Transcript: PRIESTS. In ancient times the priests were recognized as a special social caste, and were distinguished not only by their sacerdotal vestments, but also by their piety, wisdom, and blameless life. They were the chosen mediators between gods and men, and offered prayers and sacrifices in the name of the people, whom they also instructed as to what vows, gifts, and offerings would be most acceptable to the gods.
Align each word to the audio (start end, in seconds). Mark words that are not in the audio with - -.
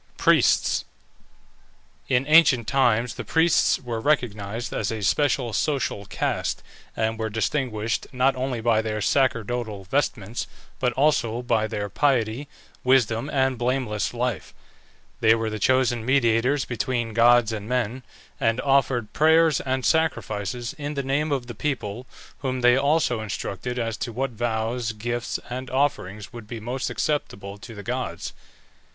PRIESTS. 0.17 0.83
In 2.09 2.25
ancient 2.27 2.67
times 2.67 3.13
the 3.13 3.23
priests 3.23 3.79
were 3.79 3.99
recognized 3.99 4.73
as 4.73 4.89
a 4.91 5.03
special 5.03 5.53
social 5.53 6.05
caste, 6.07 6.63
and 6.97 7.19
were 7.19 7.29
distinguished 7.29 8.07
not 8.11 8.35
only 8.35 8.61
by 8.61 8.81
their 8.81 8.99
sacerdotal 8.99 9.83
vestments, 9.83 10.47
but 10.79 10.91
also 10.93 11.43
by 11.43 11.67
their 11.67 11.87
piety, 11.87 12.47
wisdom, 12.83 13.29
and 13.29 13.59
blameless 13.59 14.11
life. 14.11 14.55
They 15.19 15.35
were 15.35 15.51
the 15.51 15.59
chosen 15.59 16.03
mediators 16.03 16.65
between 16.65 17.13
gods 17.13 17.51
and 17.51 17.69
men, 17.69 18.01
and 18.39 18.59
offered 18.61 19.13
prayers 19.13 19.59
and 19.61 19.85
sacrifices 19.85 20.73
in 20.79 20.95
the 20.95 21.03
name 21.03 21.31
of 21.31 21.45
the 21.45 21.53
people, 21.53 22.07
whom 22.39 22.61
they 22.61 22.75
also 22.75 23.21
instructed 23.21 23.77
as 23.77 23.97
to 23.97 24.11
what 24.11 24.31
vows, 24.31 24.93
gifts, 24.93 25.39
and 25.47 25.69
offerings 25.69 26.33
would 26.33 26.47
be 26.47 26.59
most 26.59 26.89
acceptable 26.89 27.59
to 27.59 27.75
the 27.75 27.83
gods. 27.83 28.33